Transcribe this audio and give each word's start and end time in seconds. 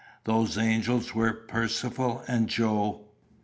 Those 0.23 0.57
angels 0.57 1.13
were 1.13 1.31
Percivale 1.31 2.23
and 2.27 2.49
Joe. 2.49 3.05